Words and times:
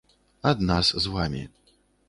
Ад 0.51 0.63
нас 0.71 0.91
з 1.05 1.13
вамі. 1.17 1.47